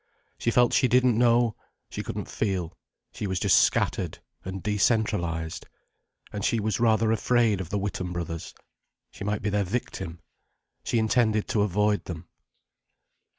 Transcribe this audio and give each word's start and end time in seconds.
She 0.39 0.49
felt 0.49 0.73
she 0.73 0.87
didn't 0.87 1.15
know, 1.15 1.55
she 1.91 2.01
couldn't 2.01 2.27
feel, 2.27 2.73
she 3.13 3.27
was 3.27 3.39
just 3.39 3.59
scattered 3.59 4.17
and 4.43 4.63
decentralized. 4.63 5.67
And 6.33 6.43
she 6.43 6.59
was 6.59 6.79
rather 6.79 7.11
afraid 7.11 7.61
of 7.61 7.69
the 7.69 7.77
Witham 7.77 8.11
brothers. 8.11 8.55
She 9.11 9.23
might 9.23 9.43
be 9.43 9.51
their 9.51 9.63
victim. 9.63 10.19
She 10.83 10.97
intended 10.97 11.47
to 11.49 11.61
avoid 11.61 12.05
them. 12.05 12.27